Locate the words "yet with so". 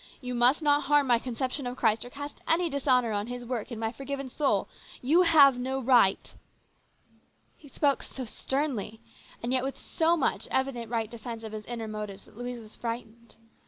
9.53-10.17